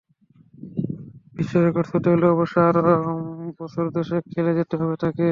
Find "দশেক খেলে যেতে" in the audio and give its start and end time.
3.95-4.75